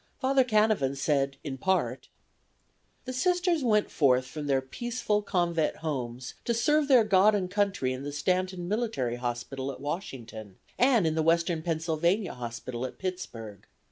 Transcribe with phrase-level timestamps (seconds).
[0.19, 2.07] Father Canevin said in part:
[3.05, 7.93] "The Sisters went forth from their peaceful convent homes to serve their God and country
[7.93, 13.67] in the Stanton Military Hospital at Washington and in the Western Pennsylvania Hospital at Pittsburg.